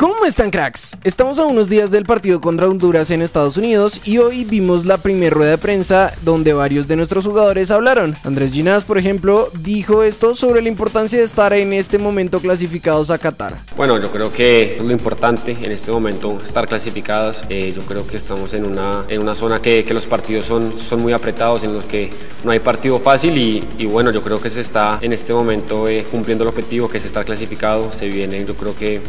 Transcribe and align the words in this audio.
¿Cómo 0.00 0.24
están 0.24 0.50
cracks? 0.50 0.96
Estamos 1.04 1.38
a 1.40 1.44
unos 1.44 1.68
días 1.68 1.90
del 1.90 2.06
partido 2.06 2.40
contra 2.40 2.66
Honduras 2.66 3.10
en 3.10 3.20
Estados 3.20 3.58
Unidos 3.58 4.00
y 4.02 4.16
hoy 4.16 4.44
vimos 4.44 4.86
la 4.86 4.96
primera 4.96 5.34
rueda 5.34 5.50
de 5.50 5.58
prensa 5.58 6.14
donde 6.22 6.54
varios 6.54 6.88
de 6.88 6.96
nuestros 6.96 7.26
jugadores 7.26 7.70
hablaron. 7.70 8.16
Andrés 8.24 8.50
Ginás, 8.50 8.86
por 8.86 8.96
ejemplo, 8.96 9.50
dijo 9.60 10.02
esto 10.02 10.34
sobre 10.34 10.62
la 10.62 10.70
importancia 10.70 11.18
de 11.18 11.26
estar 11.26 11.52
en 11.52 11.74
este 11.74 11.98
momento 11.98 12.40
clasificados 12.40 13.10
a 13.10 13.18
Qatar. 13.18 13.58
Bueno, 13.76 14.00
yo 14.00 14.10
creo 14.10 14.32
que 14.32 14.76
es 14.76 14.82
lo 14.82 14.90
importante 14.90 15.54
en 15.60 15.70
este 15.70 15.92
momento 15.92 16.40
estar 16.42 16.66
clasificados. 16.66 17.44
Eh, 17.50 17.74
yo 17.76 17.82
creo 17.82 18.06
que 18.06 18.16
estamos 18.16 18.54
en 18.54 18.64
una, 18.64 19.04
en 19.06 19.20
una 19.20 19.34
zona 19.34 19.60
que, 19.60 19.84
que, 19.84 19.92
los 19.92 20.06
partidos 20.06 20.46
son, 20.46 20.78
son 20.78 21.02
muy 21.02 21.12
apretados, 21.12 21.62
en 21.62 21.74
los 21.74 21.84
que 21.84 22.08
no 22.42 22.52
hay 22.52 22.60
partido 22.60 22.98
fácil 23.00 23.36
y, 23.36 23.84
bueno, 23.84 24.10
yo 24.12 24.22
creo 24.22 24.40
que 24.40 24.48
se 24.48 24.62
está 24.62 24.98
en 25.02 25.12
este 25.12 25.34
momento 25.34 25.86
eh, 25.88 26.06
cumpliendo 26.10 26.44
el 26.44 26.48
objetivo 26.48 26.88
que 26.88 26.96
es 26.96 27.04
estar 27.04 27.26
clasificado. 27.26 27.92
Se 27.92 28.08
vienen, 28.08 28.46
yo 28.46 28.54
creo 28.54 28.74
que 28.74 29.02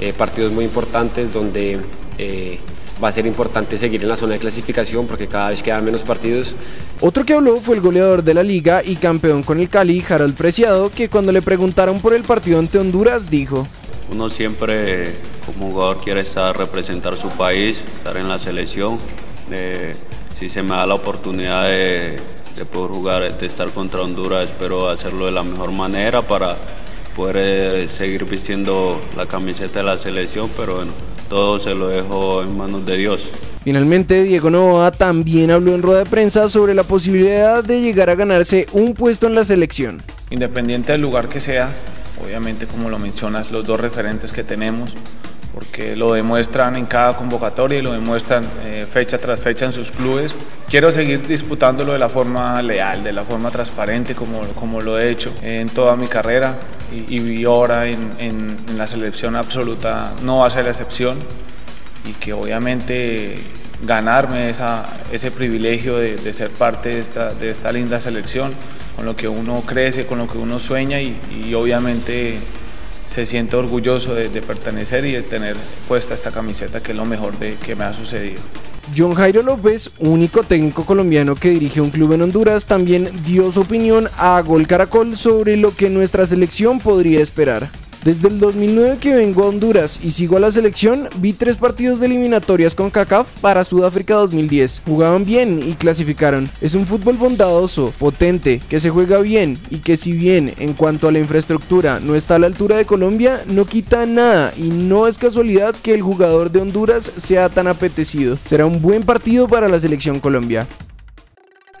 eh, 0.00 0.12
partidos 0.12 0.33
muy 0.52 0.64
importantes 0.64 1.32
donde 1.32 1.78
eh, 2.18 2.58
va 3.02 3.08
a 3.08 3.12
ser 3.12 3.26
importante 3.26 3.76
seguir 3.76 4.02
en 4.02 4.08
la 4.08 4.16
zona 4.16 4.34
de 4.34 4.38
clasificación 4.38 5.06
porque 5.06 5.26
cada 5.26 5.50
vez 5.50 5.62
quedan 5.62 5.84
menos 5.84 6.04
partidos. 6.04 6.54
Otro 7.00 7.24
que 7.24 7.34
habló 7.34 7.60
fue 7.60 7.76
el 7.76 7.80
goleador 7.80 8.22
de 8.22 8.34
la 8.34 8.42
liga 8.42 8.82
y 8.84 8.96
campeón 8.96 9.42
con 9.42 9.60
el 9.60 9.68
Cali, 9.68 10.04
Harold 10.08 10.34
Preciado, 10.34 10.90
que 10.90 11.08
cuando 11.08 11.32
le 11.32 11.42
preguntaron 11.42 12.00
por 12.00 12.14
el 12.14 12.22
partido 12.22 12.58
ante 12.58 12.78
Honduras 12.78 13.30
dijo, 13.30 13.66
uno 14.10 14.28
siempre 14.28 15.14
como 15.46 15.70
jugador 15.70 15.98
quiere 16.02 16.20
estar 16.20 16.56
representar 16.56 17.16
su 17.16 17.28
país, 17.28 17.84
estar 17.96 18.16
en 18.16 18.28
la 18.28 18.38
selección. 18.38 18.98
Eh, 19.50 19.94
si 20.38 20.48
se 20.48 20.62
me 20.62 20.70
da 20.70 20.86
la 20.86 20.94
oportunidad 20.94 21.68
de, 21.68 22.18
de 22.56 22.64
poder 22.64 22.90
jugar, 22.90 23.38
de 23.38 23.46
estar 23.46 23.70
contra 23.70 24.02
Honduras, 24.02 24.46
espero 24.46 24.88
hacerlo 24.88 25.26
de 25.26 25.32
la 25.32 25.42
mejor 25.42 25.70
manera 25.72 26.22
para 26.22 26.56
poder 27.14 27.36
eh, 27.38 27.88
seguir 27.88 28.24
vistiendo 28.24 29.00
la 29.16 29.26
camiseta 29.26 29.80
de 29.80 29.84
la 29.84 29.96
selección, 29.96 30.50
pero 30.56 30.76
bueno, 30.76 30.92
todo 31.28 31.58
se 31.58 31.74
lo 31.74 31.88
dejo 31.88 32.42
en 32.42 32.56
manos 32.56 32.84
de 32.84 32.96
Dios. 32.96 33.28
Finalmente, 33.64 34.24
Diego 34.24 34.50
Novoa 34.50 34.90
también 34.90 35.50
habló 35.50 35.74
en 35.74 35.82
rueda 35.82 36.00
de 36.00 36.10
prensa 36.10 36.48
sobre 36.50 36.74
la 36.74 36.82
posibilidad 36.82 37.64
de 37.64 37.80
llegar 37.80 38.10
a 38.10 38.14
ganarse 38.14 38.66
un 38.72 38.92
puesto 38.92 39.26
en 39.26 39.34
la 39.34 39.44
selección. 39.44 40.02
Independiente 40.30 40.92
del 40.92 41.00
lugar 41.00 41.28
que 41.28 41.40
sea, 41.40 41.70
obviamente 42.22 42.66
como 42.66 42.90
lo 42.90 42.98
mencionas, 42.98 43.50
los 43.50 43.66
dos 43.66 43.80
referentes 43.80 44.32
que 44.32 44.44
tenemos, 44.44 44.94
porque 45.54 45.94
lo 45.94 46.12
demuestran 46.12 46.74
en 46.74 46.84
cada 46.84 47.16
convocatoria 47.16 47.78
y 47.78 47.82
lo 47.82 47.92
demuestran 47.92 48.44
eh, 48.64 48.86
fecha 48.90 49.18
tras 49.18 49.40
fecha 49.40 49.64
en 49.64 49.72
sus 49.72 49.92
clubes. 49.92 50.34
Quiero 50.68 50.90
seguir 50.90 51.26
disputándolo 51.26 51.92
de 51.92 51.98
la 51.98 52.08
forma 52.08 52.60
leal, 52.60 53.04
de 53.04 53.12
la 53.12 53.22
forma 53.22 53.50
transparente 53.50 54.16
como, 54.16 54.40
como 54.54 54.80
lo 54.80 54.98
he 54.98 55.10
hecho 55.10 55.32
en 55.42 55.68
toda 55.68 55.94
mi 55.94 56.08
carrera 56.08 56.56
y, 56.92 57.20
y 57.20 57.44
ahora 57.44 57.86
en, 57.86 58.10
en, 58.18 58.56
en, 58.68 58.78
la 58.78 58.88
selección 58.88 59.36
absoluta 59.36 60.12
no 60.22 60.38
va 60.38 60.48
a 60.48 60.50
ser 60.50 60.64
la 60.64 60.70
excepción 60.70 61.18
y 62.04 62.12
que 62.14 62.32
obviamente 62.32 63.36
ganarme 63.82 64.50
esa, 64.50 64.84
ese 65.12 65.30
privilegio 65.30 65.98
de, 65.98 66.16
de, 66.16 66.32
ser 66.32 66.50
parte 66.50 66.90
de 66.90 67.00
esta, 67.00 67.32
de 67.32 67.50
esta 67.50 67.70
linda 67.70 68.00
selección, 68.00 68.52
con 68.96 69.04
lo 69.04 69.14
que 69.14 69.28
uno 69.28 69.62
crece, 69.62 70.06
con 70.06 70.18
lo 70.18 70.26
que 70.26 70.38
uno 70.38 70.58
sueña 70.58 71.00
y, 71.00 71.18
y 71.46 71.54
obviamente 71.54 72.38
se 73.06 73.26
siente 73.26 73.56
orgulloso 73.56 74.14
de, 74.14 74.28
pertenecer 74.42 75.04
y 75.04 75.12
de 75.12 75.22
tener 75.22 75.56
puesta 75.88 76.14
esta 76.14 76.30
camiseta, 76.30 76.82
que 76.82 76.92
es 76.92 76.96
lo 76.96 77.04
mejor 77.04 77.38
de, 77.38 77.54
que 77.56 77.76
me 77.76 77.84
ha 77.84 77.92
sucedido. 77.92 78.40
John 78.96 79.14
Jairo 79.14 79.42
López, 79.42 79.90
único 79.98 80.42
técnico 80.42 80.84
colombiano 80.84 81.34
que 81.34 81.50
dirige 81.50 81.80
un 81.80 81.90
club 81.90 82.12
en 82.12 82.22
Honduras, 82.22 82.66
también 82.66 83.10
dio 83.24 83.50
su 83.50 83.62
opinión 83.62 84.08
a 84.18 84.40
Gol 84.42 84.66
Caracol 84.66 85.16
sobre 85.16 85.56
lo 85.56 85.74
que 85.74 85.88
nuestra 85.88 86.26
selección 86.26 86.80
podría 86.80 87.20
esperar. 87.20 87.70
Desde 88.04 88.28
el 88.28 88.38
2009 88.38 88.98
que 89.00 89.14
vengo 89.14 89.44
a 89.44 89.46
Honduras 89.46 89.98
y 90.04 90.10
sigo 90.10 90.36
a 90.36 90.40
la 90.40 90.50
selección, 90.50 91.08
vi 91.20 91.32
tres 91.32 91.56
partidos 91.56 92.00
de 92.00 92.06
eliminatorias 92.06 92.74
con 92.74 92.90
CACAF 92.90 93.26
para 93.40 93.64
Sudáfrica 93.64 94.16
2010. 94.16 94.82
Jugaban 94.84 95.24
bien 95.24 95.62
y 95.66 95.72
clasificaron. 95.72 96.50
Es 96.60 96.74
un 96.74 96.86
fútbol 96.86 97.16
bondadoso, 97.16 97.94
potente, 97.98 98.60
que 98.68 98.78
se 98.78 98.90
juega 98.90 99.20
bien 99.20 99.58
y 99.70 99.78
que 99.78 99.96
si 99.96 100.12
bien 100.12 100.52
en 100.58 100.74
cuanto 100.74 101.08
a 101.08 101.12
la 101.12 101.18
infraestructura 101.18 101.98
no 101.98 102.14
está 102.14 102.34
a 102.34 102.38
la 102.38 102.46
altura 102.46 102.76
de 102.76 102.84
Colombia, 102.84 103.42
no 103.46 103.64
quita 103.64 104.04
nada 104.04 104.52
y 104.54 104.68
no 104.68 105.08
es 105.08 105.16
casualidad 105.16 105.74
que 105.74 105.94
el 105.94 106.02
jugador 106.02 106.50
de 106.50 106.60
Honduras 106.60 107.10
sea 107.16 107.48
tan 107.48 107.68
apetecido. 107.68 108.36
Será 108.44 108.66
un 108.66 108.82
buen 108.82 109.04
partido 109.04 109.48
para 109.48 109.66
la 109.66 109.80
selección 109.80 110.20
Colombia. 110.20 110.68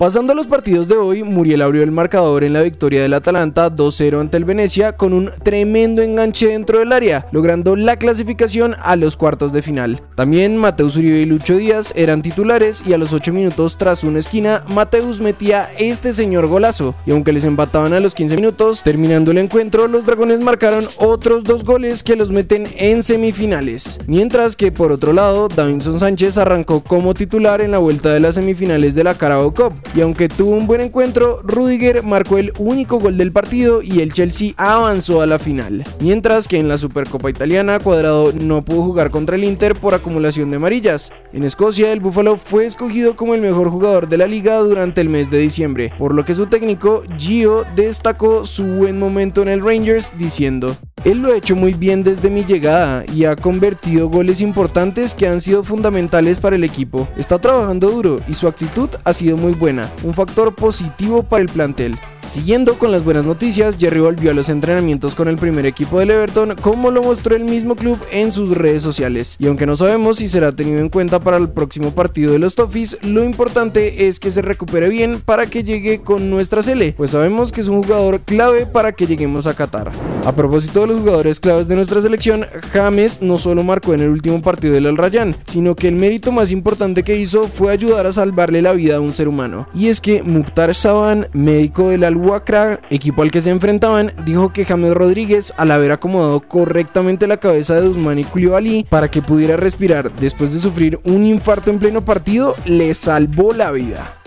Pasando 0.04 0.34
a 0.34 0.36
los 0.36 0.46
partidos 0.46 0.86
de 0.86 0.98
hoy, 0.98 1.22
Muriel 1.22 1.62
abrió 1.62 1.82
el 1.82 1.90
marcador 1.90 2.44
en 2.44 2.52
la 2.52 2.60
victoria 2.60 3.00
del 3.00 3.14
Atalanta 3.14 3.74
2-0 3.74 4.20
ante 4.20 4.36
el 4.36 4.44
Venecia 4.44 4.98
con 4.98 5.14
un 5.14 5.30
tremendo 5.42 6.02
enganche 6.02 6.48
dentro 6.48 6.80
del 6.80 6.92
área, 6.92 7.26
logrando 7.32 7.74
la 7.74 7.96
clasificación 7.96 8.76
a 8.82 8.96
los 8.96 9.16
cuartos 9.16 9.54
de 9.54 9.62
final. 9.62 10.02
También 10.14 10.58
Mateus 10.58 10.98
Uribe 10.98 11.20
y 11.20 11.24
Lucho 11.24 11.56
Díaz 11.56 11.94
eran 11.96 12.20
titulares 12.20 12.84
y 12.86 12.92
a 12.92 12.98
los 12.98 13.14
8 13.14 13.32
minutos 13.32 13.78
tras 13.78 14.04
una 14.04 14.18
esquina, 14.18 14.62
Mateus 14.68 15.22
metía 15.22 15.70
este 15.78 16.12
señor 16.12 16.48
golazo 16.48 16.94
y 17.06 17.12
aunque 17.12 17.32
les 17.32 17.44
empataban 17.44 17.94
a 17.94 18.00
los 18.00 18.14
15 18.14 18.36
minutos, 18.36 18.82
terminando 18.82 19.30
el 19.30 19.38
encuentro, 19.38 19.88
los 19.88 20.04
dragones 20.04 20.40
marcaron 20.40 20.86
otros 20.98 21.44
dos 21.44 21.64
goles 21.64 22.02
que 22.02 22.14
los 22.14 22.30
meten 22.30 22.68
en 22.76 23.02
semifinales. 23.02 23.98
Mientras 24.06 24.54
que 24.54 24.70
por 24.70 24.92
otro 24.92 25.14
lado, 25.14 25.48
Davinson 25.48 25.98
Sánchez 25.98 26.36
arrancó 26.36 26.84
como 26.84 27.14
titular 27.14 27.62
en 27.62 27.70
la 27.70 27.78
vuelta 27.78 28.12
de 28.12 28.20
las 28.20 28.34
semifinales 28.34 28.94
de 28.94 29.04
la 29.04 29.14
Carabao 29.14 29.54
Cup 29.54 29.72
y 29.94 30.00
aunque 30.00 30.28
tuvo 30.28 30.56
un 30.56 30.66
buen 30.66 30.80
encuentro, 30.80 31.40
Rudiger 31.42 32.02
marcó 32.02 32.38
el 32.38 32.52
único 32.58 32.98
gol 32.98 33.16
del 33.16 33.32
partido 33.32 33.82
y 33.82 34.00
el 34.00 34.12
Chelsea 34.12 34.52
avanzó 34.56 35.20
a 35.20 35.26
la 35.26 35.38
final. 35.38 35.84
Mientras 36.00 36.48
que 36.48 36.58
en 36.58 36.68
la 36.68 36.78
Supercopa 36.78 37.30
Italiana, 37.30 37.78
Cuadrado 37.78 38.32
no 38.32 38.64
pudo 38.64 38.82
jugar 38.82 39.10
contra 39.10 39.36
el 39.36 39.44
Inter 39.44 39.74
por 39.74 39.94
acumulación 39.94 40.50
de 40.50 40.56
amarillas. 40.56 41.12
En 41.32 41.44
Escocia, 41.44 41.92
el 41.92 42.00
Buffalo 42.00 42.36
fue 42.36 42.66
escogido 42.66 43.16
como 43.16 43.34
el 43.34 43.40
mejor 43.40 43.70
jugador 43.70 44.08
de 44.08 44.18
la 44.18 44.26
liga 44.26 44.56
durante 44.58 45.00
el 45.00 45.08
mes 45.08 45.30
de 45.30 45.38
diciembre, 45.38 45.92
por 45.98 46.14
lo 46.14 46.24
que 46.24 46.34
su 46.34 46.46
técnico 46.46 47.02
Gio 47.16 47.64
destacó 47.76 48.46
su 48.46 48.64
buen 48.64 48.98
momento 48.98 49.42
en 49.42 49.48
el 49.48 49.64
Rangers 49.64 50.12
diciendo: 50.18 50.76
él 51.04 51.18
lo 51.18 51.32
ha 51.32 51.36
hecho 51.36 51.54
muy 51.54 51.74
bien 51.74 52.02
desde 52.02 52.30
mi 52.30 52.44
llegada 52.44 53.04
y 53.12 53.24
ha 53.24 53.36
convertido 53.36 54.08
goles 54.08 54.40
importantes 54.40 55.14
que 55.14 55.28
han 55.28 55.40
sido 55.40 55.62
fundamentales 55.62 56.40
para 56.40 56.56
el 56.56 56.64
equipo. 56.64 57.06
Está 57.16 57.38
trabajando 57.38 57.90
duro 57.90 58.16
y 58.26 58.34
su 58.34 58.48
actitud 58.48 58.88
ha 59.04 59.12
sido 59.12 59.36
muy 59.36 59.52
buena, 59.52 59.90
un 60.02 60.14
factor 60.14 60.54
positivo 60.54 61.22
para 61.22 61.42
el 61.42 61.48
plantel. 61.48 61.94
Siguiendo 62.28 62.78
con 62.78 62.90
las 62.90 63.04
buenas 63.04 63.24
noticias, 63.24 63.76
Jerry 63.78 64.00
volvió 64.00 64.30
a 64.30 64.34
los 64.34 64.48
entrenamientos 64.48 65.14
con 65.14 65.28
el 65.28 65.36
primer 65.36 65.66
equipo 65.66 66.00
del 66.00 66.10
Everton, 66.10 66.56
como 66.60 66.90
lo 66.90 67.02
mostró 67.02 67.36
el 67.36 67.44
mismo 67.44 67.76
club 67.76 67.98
en 68.10 68.32
sus 68.32 68.56
redes 68.56 68.82
sociales. 68.82 69.36
Y 69.38 69.46
aunque 69.46 69.66
no 69.66 69.76
sabemos 69.76 70.18
si 70.18 70.28
será 70.28 70.52
tenido 70.52 70.78
en 70.78 70.88
cuenta 70.88 71.20
para 71.20 71.36
el 71.36 71.48
próximo 71.48 71.92
partido 71.92 72.32
de 72.32 72.38
los 72.38 72.54
Toffees, 72.54 72.98
lo 73.02 73.22
importante 73.22 74.08
es 74.08 74.18
que 74.18 74.30
se 74.30 74.42
recupere 74.42 74.88
bien 74.88 75.20
para 75.24 75.46
que 75.46 75.62
llegue 75.62 76.00
con 76.00 76.30
nuestra 76.30 76.62
Cele, 76.62 76.94
pues 76.96 77.12
sabemos 77.12 77.52
que 77.52 77.60
es 77.60 77.68
un 77.68 77.82
jugador 77.82 78.20
clave 78.20 78.66
para 78.66 78.92
que 78.92 79.06
lleguemos 79.06 79.46
a 79.46 79.54
Qatar. 79.54 79.92
A 80.24 80.32
propósito 80.34 80.80
de 80.80 80.86
los 80.88 81.00
jugadores 81.00 81.38
claves 81.38 81.68
de 81.68 81.76
nuestra 81.76 82.02
selección, 82.02 82.46
James 82.72 83.20
no 83.20 83.38
solo 83.38 83.62
marcó 83.62 83.94
en 83.94 84.00
el 84.00 84.10
último 84.10 84.42
partido 84.42 84.74
del 84.74 84.86
Al 84.86 84.96
Rayyan, 84.96 85.36
sino 85.46 85.76
que 85.76 85.88
el 85.88 85.94
mérito 85.94 86.32
más 86.32 86.50
importante 86.50 87.02
que 87.02 87.16
hizo 87.16 87.44
fue 87.44 87.72
ayudar 87.72 88.06
a 88.06 88.12
salvarle 88.12 88.62
la 88.62 88.72
vida 88.72 88.96
a 88.96 89.00
un 89.00 89.12
ser 89.12 89.28
humano. 89.28 89.68
Y 89.74 89.88
es 89.88 90.00
que 90.00 90.22
Mukhtar 90.22 90.74
Saban, 90.74 91.28
médico 91.32 91.90
del 91.90 92.04
Al 92.04 92.13
Wakra, 92.16 92.80
equipo 92.90 93.22
al 93.22 93.30
que 93.30 93.40
se 93.40 93.50
enfrentaban, 93.50 94.12
dijo 94.24 94.52
que 94.52 94.64
James 94.64 94.94
Rodríguez, 94.94 95.52
al 95.56 95.70
haber 95.70 95.92
acomodado 95.92 96.40
correctamente 96.40 97.26
la 97.26 97.38
cabeza 97.38 97.80
de 97.80 97.88
Usmani 97.88 98.24
Koulibaly 98.24 98.86
para 98.88 99.10
que 99.10 99.22
pudiera 99.22 99.56
respirar 99.56 100.14
después 100.14 100.52
de 100.52 100.60
sufrir 100.60 100.98
un 101.04 101.24
infarto 101.26 101.70
en 101.70 101.78
pleno 101.78 102.04
partido, 102.04 102.54
le 102.64 102.94
salvó 102.94 103.52
la 103.52 103.70
vida. 103.70 104.23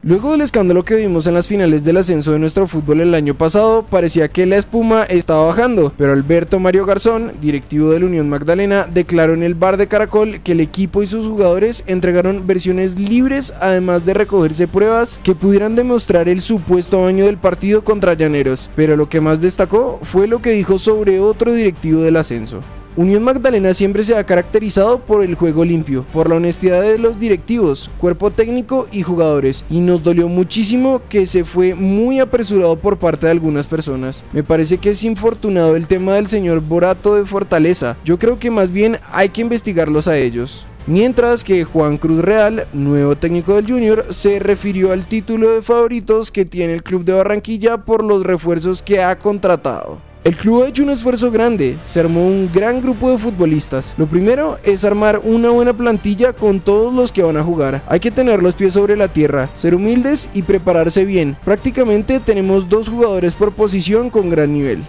Luego 0.00 0.30
del 0.30 0.42
escándalo 0.42 0.84
que 0.84 0.94
vimos 0.94 1.26
en 1.26 1.34
las 1.34 1.48
finales 1.48 1.82
del 1.82 1.96
ascenso 1.96 2.30
de 2.30 2.38
nuestro 2.38 2.68
fútbol 2.68 3.00
el 3.00 3.14
año 3.14 3.34
pasado, 3.34 3.82
parecía 3.82 4.28
que 4.28 4.46
la 4.46 4.56
espuma 4.56 5.02
estaba 5.02 5.46
bajando, 5.46 5.92
pero 5.96 6.12
Alberto 6.12 6.60
Mario 6.60 6.86
Garzón, 6.86 7.32
directivo 7.40 7.90
de 7.90 7.98
la 7.98 8.06
Unión 8.06 8.28
Magdalena, 8.28 8.86
declaró 8.88 9.34
en 9.34 9.42
el 9.42 9.56
bar 9.56 9.76
de 9.76 9.88
Caracol 9.88 10.40
que 10.44 10.52
el 10.52 10.60
equipo 10.60 11.02
y 11.02 11.08
sus 11.08 11.26
jugadores 11.26 11.82
entregaron 11.88 12.46
versiones 12.46 12.96
libres, 12.96 13.52
además 13.60 14.06
de 14.06 14.14
recogerse 14.14 14.68
pruebas 14.68 15.18
que 15.24 15.34
pudieran 15.34 15.74
demostrar 15.74 16.28
el 16.28 16.42
supuesto 16.42 17.02
baño 17.02 17.26
del 17.26 17.36
partido 17.36 17.82
contra 17.82 18.14
Llaneros, 18.14 18.70
pero 18.76 18.96
lo 18.96 19.08
que 19.08 19.20
más 19.20 19.40
destacó 19.40 19.98
fue 20.04 20.28
lo 20.28 20.40
que 20.40 20.50
dijo 20.50 20.78
sobre 20.78 21.18
otro 21.18 21.52
directivo 21.52 22.02
del 22.02 22.18
ascenso. 22.18 22.60
Unión 22.98 23.22
Magdalena 23.22 23.72
siempre 23.74 24.02
se 24.02 24.16
ha 24.16 24.24
caracterizado 24.24 24.98
por 24.98 25.22
el 25.22 25.36
juego 25.36 25.64
limpio, 25.64 26.04
por 26.12 26.28
la 26.28 26.34
honestidad 26.34 26.82
de 26.82 26.98
los 26.98 27.20
directivos, 27.20 27.88
cuerpo 27.96 28.32
técnico 28.32 28.88
y 28.90 29.02
jugadores, 29.02 29.64
y 29.70 29.78
nos 29.78 30.02
dolió 30.02 30.26
muchísimo 30.26 31.00
que 31.08 31.24
se 31.24 31.44
fue 31.44 31.76
muy 31.76 32.18
apresurado 32.18 32.74
por 32.74 32.98
parte 32.98 33.26
de 33.26 33.30
algunas 33.30 33.68
personas. 33.68 34.24
Me 34.32 34.42
parece 34.42 34.78
que 34.78 34.90
es 34.90 35.04
infortunado 35.04 35.76
el 35.76 35.86
tema 35.86 36.14
del 36.14 36.26
señor 36.26 36.60
Borato 36.60 37.14
de 37.14 37.24
Fortaleza, 37.24 37.96
yo 38.04 38.18
creo 38.18 38.40
que 38.40 38.50
más 38.50 38.72
bien 38.72 38.98
hay 39.12 39.28
que 39.28 39.42
investigarlos 39.42 40.08
a 40.08 40.16
ellos. 40.18 40.66
Mientras 40.88 41.44
que 41.44 41.62
Juan 41.62 41.98
Cruz 41.98 42.24
Real, 42.24 42.66
nuevo 42.72 43.14
técnico 43.14 43.54
del 43.54 43.70
Junior, 43.70 44.06
se 44.10 44.40
refirió 44.40 44.90
al 44.90 45.06
título 45.06 45.50
de 45.50 45.62
favoritos 45.62 46.32
que 46.32 46.44
tiene 46.44 46.72
el 46.72 46.82
club 46.82 47.04
de 47.04 47.12
Barranquilla 47.12 47.76
por 47.76 48.02
los 48.02 48.24
refuerzos 48.24 48.82
que 48.82 49.04
ha 49.04 49.16
contratado. 49.20 50.07
El 50.24 50.36
club 50.36 50.64
ha 50.64 50.68
hecho 50.68 50.82
un 50.82 50.90
esfuerzo 50.90 51.30
grande, 51.30 51.78
se 51.86 52.00
armó 52.00 52.26
un 52.26 52.50
gran 52.52 52.80
grupo 52.80 53.10
de 53.10 53.18
futbolistas. 53.18 53.94
Lo 53.96 54.06
primero 54.06 54.58
es 54.64 54.84
armar 54.84 55.20
una 55.22 55.50
buena 55.50 55.72
plantilla 55.72 56.32
con 56.32 56.58
todos 56.58 56.92
los 56.92 57.12
que 57.12 57.22
van 57.22 57.36
a 57.36 57.44
jugar. 57.44 57.82
Hay 57.86 58.00
que 58.00 58.10
tener 58.10 58.42
los 58.42 58.56
pies 58.56 58.74
sobre 58.74 58.96
la 58.96 59.08
tierra, 59.08 59.48
ser 59.54 59.76
humildes 59.76 60.28
y 60.34 60.42
prepararse 60.42 61.04
bien. 61.04 61.36
Prácticamente 61.44 62.18
tenemos 62.18 62.68
dos 62.68 62.88
jugadores 62.88 63.34
por 63.36 63.52
posición 63.52 64.10
con 64.10 64.28
gran 64.28 64.52
nivel. 64.52 64.82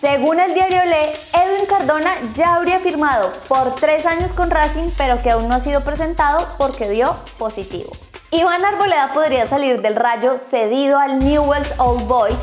Según 0.00 0.40
el 0.40 0.52
diario 0.52 0.84
Le, 0.84 1.12
Edwin 1.32 1.66
Cardona 1.68 2.12
ya 2.34 2.56
habría 2.56 2.80
firmado 2.80 3.32
por 3.48 3.76
tres 3.76 4.04
años 4.04 4.32
con 4.32 4.50
Racing, 4.50 4.90
pero 4.98 5.22
que 5.22 5.30
aún 5.30 5.48
no 5.48 5.54
ha 5.54 5.60
sido 5.60 5.82
presentado 5.82 6.44
porque 6.58 6.90
dio 6.90 7.16
positivo. 7.38 7.90
Iván 8.34 8.64
Arboleda 8.64 9.12
podría 9.12 9.46
salir 9.46 9.80
del 9.80 9.94
rayo 9.94 10.38
cedido 10.38 10.98
al 10.98 11.20
Newell's 11.20 11.72
Old 11.78 12.08
Boys, 12.08 12.34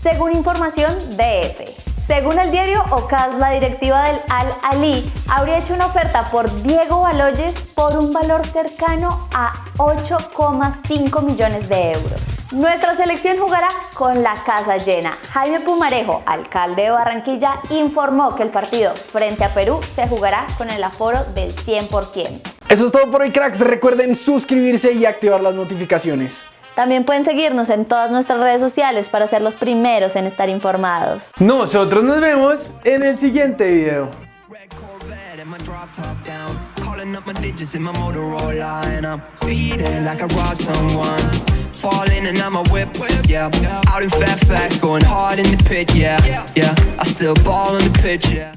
según 0.00 0.30
información 0.30 1.16
de 1.16 1.40
EFE. 1.40 1.74
Según 2.06 2.38
el 2.38 2.52
diario 2.52 2.84
OCAS, 2.92 3.34
la 3.34 3.50
directiva 3.50 4.04
del 4.04 4.20
Al 4.28 4.46
Ali 4.62 5.12
habría 5.28 5.58
hecho 5.58 5.74
una 5.74 5.86
oferta 5.86 6.30
por 6.30 6.62
Diego 6.62 7.00
Baloyes 7.00 7.72
por 7.74 7.98
un 7.98 8.12
valor 8.12 8.46
cercano 8.46 9.28
a 9.34 9.64
8,5 9.78 11.20
millones 11.24 11.68
de 11.68 11.94
euros. 11.94 12.52
Nuestra 12.52 12.94
selección 12.94 13.36
jugará 13.36 13.70
con 13.94 14.22
la 14.22 14.34
casa 14.34 14.76
llena. 14.76 15.18
Jaime 15.32 15.58
Pumarejo, 15.58 16.22
alcalde 16.26 16.82
de 16.82 16.90
Barranquilla, 16.90 17.60
informó 17.70 18.36
que 18.36 18.44
el 18.44 18.50
partido 18.50 18.92
frente 18.94 19.44
a 19.44 19.52
Perú 19.52 19.80
se 19.96 20.06
jugará 20.06 20.46
con 20.56 20.70
el 20.70 20.84
aforo 20.84 21.24
del 21.34 21.56
100%. 21.56 22.49
Eso 22.70 22.86
es 22.86 22.92
todo 22.92 23.10
por 23.10 23.22
hoy, 23.22 23.32
cracks. 23.32 23.58
Recuerden 23.58 24.14
suscribirse 24.14 24.92
y 24.92 25.04
activar 25.04 25.40
las 25.40 25.56
notificaciones. 25.56 26.46
También 26.76 27.04
pueden 27.04 27.24
seguirnos 27.24 27.68
en 27.68 27.84
todas 27.84 28.12
nuestras 28.12 28.38
redes 28.38 28.60
sociales 28.60 29.08
para 29.10 29.26
ser 29.26 29.42
los 29.42 29.56
primeros 29.56 30.14
en 30.14 30.26
estar 30.26 30.48
informados. 30.48 31.24
Nosotros 31.40 32.04
nos 32.04 32.20
vemos 32.20 32.74
en 32.84 33.02
el 33.02 33.18
siguiente 33.18 33.66
video. 33.66 34.08
Falling 41.72 42.26
and 42.26 42.36
I'm 42.38 42.56
a 42.56 42.62
whip, 42.64 42.88
yeah. 43.26 43.48
Out 43.88 44.02
in 44.02 44.10
Fairfax, 44.10 44.76
going 44.78 45.02
hard 45.02 45.38
in 45.38 45.50
the 45.50 45.64
pit, 45.64 45.94
yeah, 45.94 46.18
yeah. 46.54 46.74
I 46.98 47.04
still 47.04 47.34
ball 47.42 47.76
in 47.76 47.90
the 47.90 47.98
pitch, 48.02 48.30
yeah. 48.30 48.54